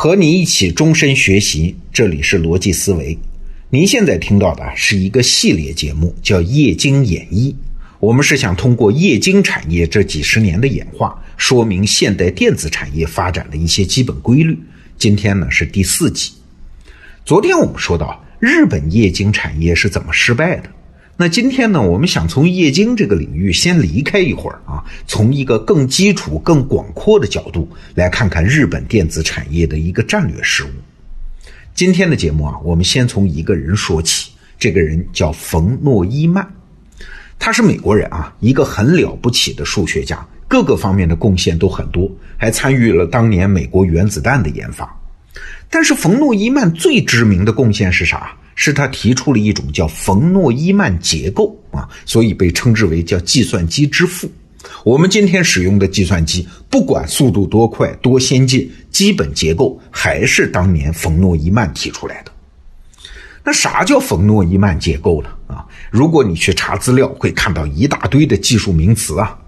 [0.00, 3.18] 和你一起终身学习，这里是逻辑思维。
[3.68, 7.50] 您现在听到的是一个系列节目，叫《液晶演绎》。
[7.98, 14.56] 我们是想通过液晶产业这几十年的演化，说明现代电子产业发展的一些基本规律。
[14.96, 16.30] 今天呢是第四集。
[17.24, 20.70] 昨天我们说到日本液晶产业是怎么失败的。
[21.20, 30.68] 那今天呢，我们想从液晶这个领域先离开一会儿啊，从一个更基础、更广阔的角度来看看日本电子产业的一个战略失误。
[31.74, 36.46] 今天的节目啊，我们先从一个人说起，这个人叫冯诺依曼，
[37.36, 44.97] 他是美国人啊，一个很了不起的数学家，各个方面的贡献都很多，还参与了当年美国原子弹的研发。
[45.70, 48.34] 但是冯诺依曼最知名的贡献是啥？
[48.60, 54.28] 是他提出了一种叫冯诺依曼结构啊，所以被称之为叫计算机之父。
[54.82, 62.32] 我们今天使用的计算机，不管速度多快多先进，基本结构还是当年冯诺依曼提出来的。
[63.44, 65.30] 那啥叫冯诺依曼结构呢？
[65.46, 69.38] 啊，如果你去查资料，会看到一大堆的技术名词啊。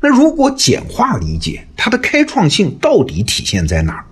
[0.00, 4.04] 那如果简化理解，它的开创性到底体现在哪儿？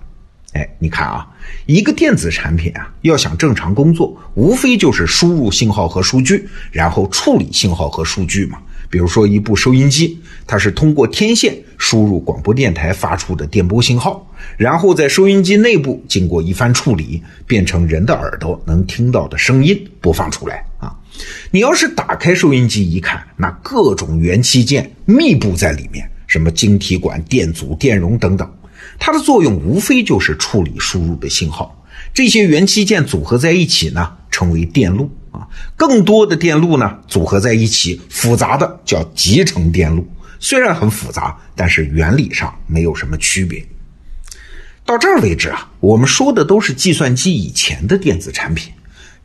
[0.53, 1.27] 哎，你看啊，
[1.65, 8.57] 一个电子产品啊，要想正常工作，无非就是输入信号和数据，然后处理信号和数据嘛。
[8.89, 20.93] 比如说一部收音机，它是通过天线输入广播电台发出的电波信号，然后在收音机内部经过一番处理，变成人的耳朵能听到的声音播放出来啊。
[21.51, 28.51] 你要是打开收音机一看，那各种元器件密布在里面，什么晶体管、电阻、电容等等。
[29.03, 35.47] 它的作用无非就是处理输入的信号，这些元器件组合在一起呢，成为电路啊。
[35.75, 40.07] 更多的电路呢，组合在一起，复杂的叫集成电路。
[40.39, 43.65] 虽然很复杂，但是原理上没有什么区别。
[44.85, 48.71] 到这儿为止啊，我们说的都是计算机以前的电子产品。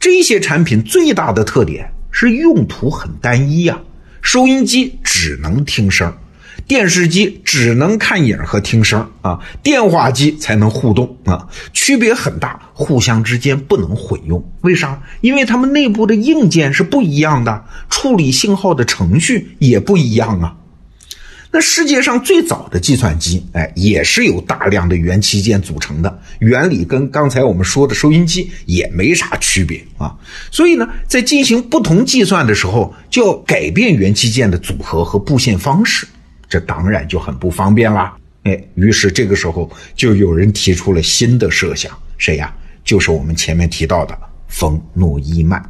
[0.00, 3.78] 这些产品最大的特点是用途很单一啊，
[4.22, 6.16] 收音机只能听声儿。
[6.66, 14.44] 电视机只能看影和听声啊，电话机才能互动啊，区别很大，互相之间不能混用。
[14.62, 15.00] 为啥？
[15.21, 20.56] 因为它们内部的硬件是不一样的，处理信号的程序也不一样啊。
[21.53, 30.12] 那世界上最早的计算机，哎，也是由大量的元器件组成的，原理跟刚才我们说的收音机也没啥区别啊。
[30.50, 36.06] 所以呢，在进行不同计算的时候，就要改变元器件的组合和布线方式。
[36.48, 42.54] 这当然就很不方便啦，哎，于是这个时候就有人提出了新的设想，谁呀？
[42.84, 45.60] 就是我们前面提到的冯诺依曼。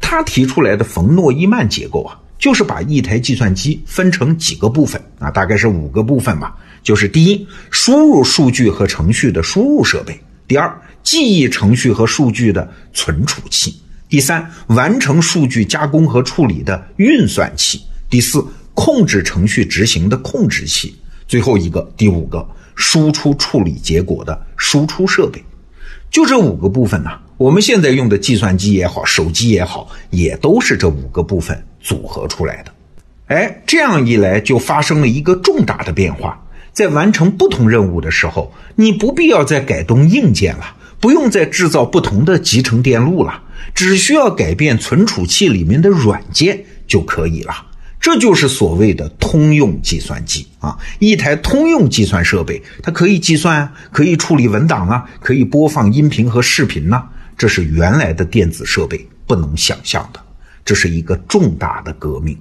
[0.00, 6.56] 他提出来的冯诺依曼结构啊，就是把一台计算机分成几个部分啊，大概是五个部分吧。
[6.84, 10.14] 就是第一，输入数据和程序的输入设备；
[10.46, 10.72] 第二，
[11.02, 13.72] 记忆程序和数据的存储器；
[14.08, 17.78] 第三，完成数据加工和处理的运算器；
[18.08, 18.44] 第四。
[18.84, 20.96] 控制程序执行的控制器，
[21.28, 22.44] 最后一个第五个
[22.74, 25.40] 输出处理结果的输出设备，
[26.10, 27.10] 就这五个部分呢。
[27.36, 32.72] 我们现在用的计算机也好，手机也好，也都是这五个部分组合出来的。
[33.28, 43.44] 哎，这样一来就发生了一个重大的变化，在完成不同任务的时候，你不必要再改动硬件了，不用再制造不同的集成电路了，
[43.76, 47.68] 只需要改变存储器里面的软件就可以了。
[48.02, 50.76] 这就是所谓的通用计算机啊！
[50.98, 57.04] 一台通用计算设备，它可以计算啊，可以处理文档啊，可以播放音频和视频呐。
[57.38, 60.20] 这是原来的电子设备不能想象的，
[60.64, 62.36] 这是一个重大的革命。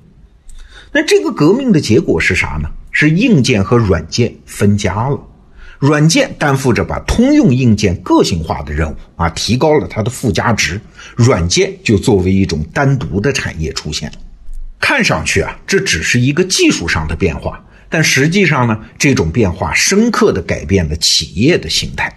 [0.92, 2.68] 那这个革命的结果是啥呢？
[2.90, 5.20] 是硬件和软件分家了，
[5.78, 10.82] 软件担负着把通用硬件个性化的任务啊，提高了它的附加值，
[11.16, 14.18] 软件就作为一种单独的产业出现了。
[14.82, 22.12] 看上去啊，这只是一个技术上的变化，但实际上呢，这种变化深刻的改变了企业的形态。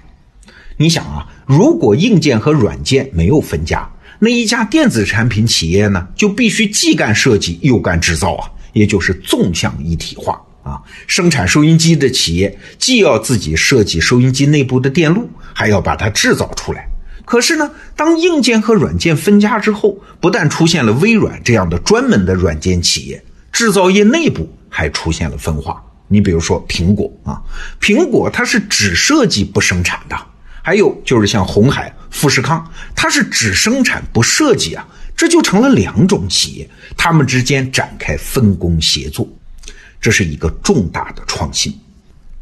[0.77, 10.81] 你想啊，如果硬件和软件没有分家，那一家电子产品企业呢，就必须既干设计又干制造啊，也就是纵向一体化啊。
[11.07, 16.89] 生产收音机的企业，既要自己设计收音机内部的电路，还要把它制造出来。
[17.25, 25.83] 可是呢，当硬件和软件分家之后，不但出现了微软这样的专门的软件企业，制造业内部还出现了分化。
[26.07, 27.41] 你比如说苹果啊，
[27.81, 30.17] 苹果它是只设计不生产的；
[30.63, 34.87] 还有就是像红海、富士康，它是只生产不设计啊，
[35.17, 39.27] 这就成了两种企业，他们之间展开分工协作，
[39.99, 41.75] 这是一个重大的创新。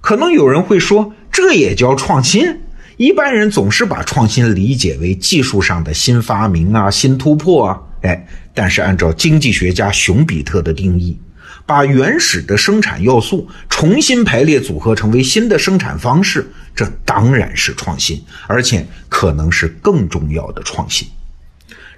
[0.01, 2.61] 可能有人会说，这也叫创新？
[3.03, 11.19] 一般人总是把创新理解为技术上的新发明啊、新突破啊，哎，但是按照经济学家熊彼特的定义，
[11.67, 21.09] 把原始的生产要素重新排列组合成为新的生产方式，这当然是创新，而且可能是更重要的创新。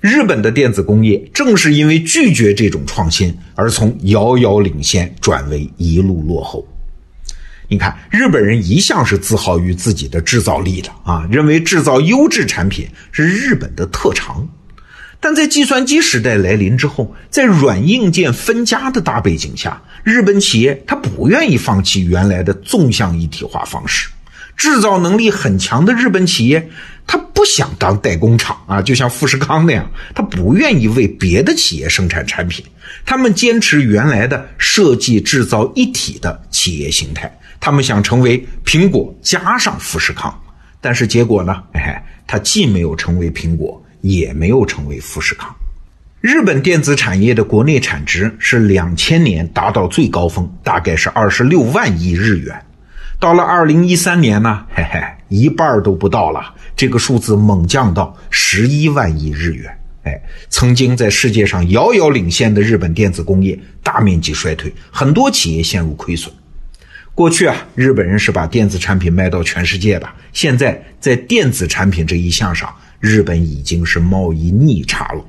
[0.01, 6.67] 日本的电子工业正是因为拒绝这种创新，而从遥遥领先转为一路落后。
[7.69, 14.47] 你看，日本人一向是自豪于自己的制造力的啊，认为制造优质产品是日本的特长。
[15.19, 24.11] 但在计算机时代来临之后，在软硬件分家的大背景下，日本企业他不愿意放弃原来的纵向一体化方式。
[24.57, 26.71] 制造能力很强的日本企业，
[27.07, 32.65] 他不想当代工厂啊，就像富士康那样，他不愿意为别的企业生产产品，
[33.07, 37.37] 他们坚持原来的设计制造一体的企业形态。
[37.65, 40.39] 他们想成为苹果加上富士康，
[40.83, 41.63] 但是结果呢？
[41.73, 45.49] 哎，它既没有成为苹果，也没有成为富士康。
[46.21, 52.55] 日本电子产业的国内产值是两千年达到最高峰，大概是二十六万亿日元。
[53.19, 55.01] 到了二零一三年呢， 嘿嘿，
[55.31, 59.75] 一半都不到了，这个数字猛降到十一万亿日元。
[60.03, 60.21] 哎，
[60.51, 66.31] 曾经在世界上遥遥领先的日本电子工业大面积衰退，很多企业陷入亏损。
[67.15, 70.09] 过去啊，日本人是把电子产品卖到全世界的。
[70.33, 75.25] 现在在电子产品这一项上，日本已经是贸易逆差了。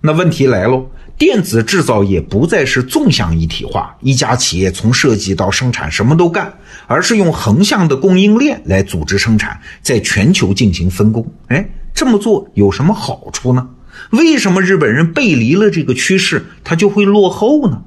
[0.00, 0.88] 那问题来喽，
[1.18, 6.50] 电子制造业不再是纵向一体化，一家企业从设计到生产什么都干，
[6.86, 11.30] 而是用横向的供应链来组织生产，在全球进行分工。
[11.48, 13.68] 哎，这么做有什么好处呢？
[14.08, 17.82] 为什么日本人背离了这个趋势，他就会落后呢？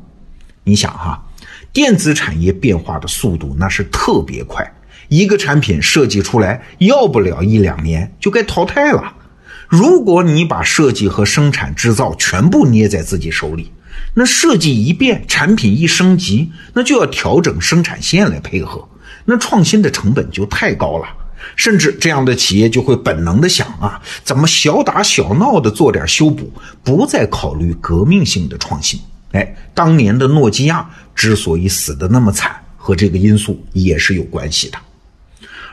[0.66, 1.26] 你想哈。
[1.72, 4.74] 电子产业变化的速度那是特别快，
[5.08, 9.14] 一个产品设计出来要不了一两年就该淘汰了。
[9.68, 13.72] 如果你把设计和生产制造全部捏在自己手里，
[14.16, 18.88] 那设计一变，产品一升级，那就要调整生产线来配合，
[19.26, 21.08] 那创新的成本就太高了。
[21.56, 26.52] 甚至这样的企业就会本能的想啊，怎么小打小闹的做点修补，
[26.84, 29.00] 不再考虑革命性的创新。
[29.32, 30.90] 哎，当年的诺基亚
[31.20, 34.78] 之所以死的那么惨，和这个因素也是有关系的。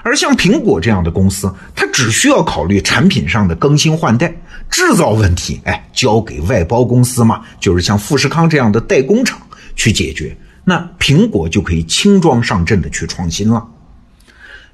[0.03, 4.35] 而像苹果这样的公司，它只需要考虑产品上的更新换代，
[4.69, 9.41] 制造问题，哎，交给外包公司嘛，就是像富士康这样的代工厂
[9.77, 13.65] 去解决，那苹果就可以轻装上阵的去创新了。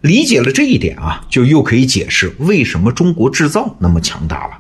[0.01, 4.59] 理解了这一点啊，就又可以解释为什么中国制造那么强大了。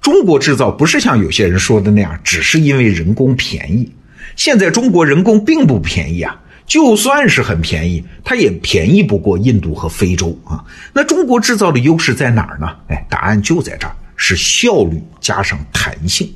[0.00, 3.92] 中国制造不是像有些人说的那样，只是因为人工便宜。
[4.38, 10.64] 现在中国人工并不便宜啊，就算是很便宜，它也便宜不过印度和非洲啊。
[10.92, 12.68] 那中国制造的优势在哪儿呢？
[12.86, 16.32] 哎，答案就在这儿，是效率加上弹性。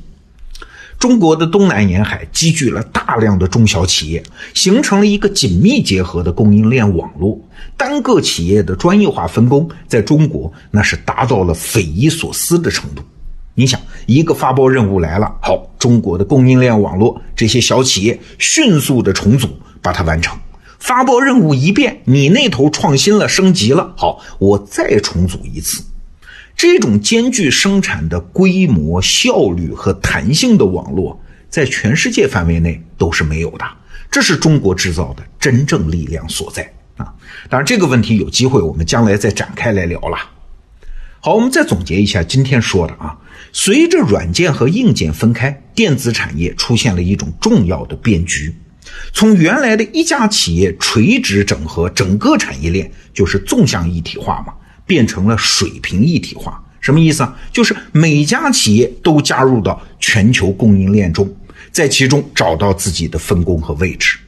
[0.99, 4.20] 中国的东南沿海积聚了大量的中小企业，
[4.52, 7.40] 形成了一个紧密结合的供应链网络。
[7.76, 13.02] 单个企业的专业化分工，在中国那是达到了匪夷所思的程度。
[13.54, 19.49] 你想，一个发包任务来了，好，中国的供应链网络，这些小企业迅速的重组，
[19.82, 20.38] 把它完成。
[20.78, 25.85] 发包任务一变，你那头创新了，升级了，好，我再重组一次。
[26.56, 33.64] 这种兼具生产的规模、效率和弹性的网络，在全世界范围内都是没有的。
[34.11, 36.62] 这是中国制造的真正力量所在
[36.97, 37.14] 啊！
[37.49, 40.18] 当然，这个问题有机会我们将来再展开来聊了。
[41.25, 43.17] 好，我们再总结一下今天说的啊。
[43.52, 48.52] 随着软件和硬件分开，电子产业出现了一种重要的变局，
[49.12, 54.52] 从原来的一家企业垂直整合整个产业链，就是纵向一体化嘛，
[54.85, 56.61] 变成了水平一体化。
[56.81, 57.38] 什么意思啊？
[57.52, 61.33] 就是每家企业都加入到全球供应链中，
[61.71, 64.19] 在其中找到自己的分工和位置。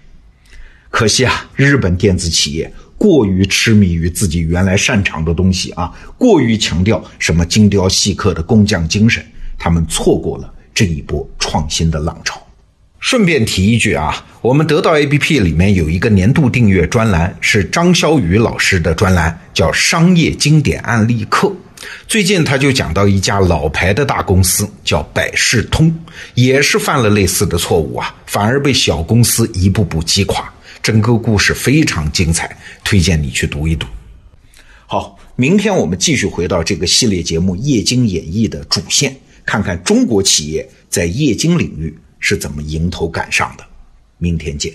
[0.90, 2.72] 可惜啊，日本电子企业。
[3.04, 9.22] 过于痴迷于自己原来擅长的东西啊，过于强调什么精雕细刻的工匠精神，
[9.58, 12.40] 他们错过了这一波创新的浪潮。
[13.00, 21.48] 顺便提一句啊，我们得到 APP 里面有一个年度订阅专栏，是张潇雨老师的专栏，叫《商业经典案例课》。
[22.08, 25.94] 最近他就讲到一家老牌的大公司，叫百事通，
[26.32, 30.50] 也是犯了类似的错误啊，反而被小公司一步步击垮。
[30.84, 33.86] 整个故事非常精彩，推荐你去读一读。
[34.86, 43.64] 好，明天我们继续回到这个系列节目《液晶演绎》的主线，看看中国企业在液晶领域是怎么迎头赶上的。
[44.18, 44.74] 明天见。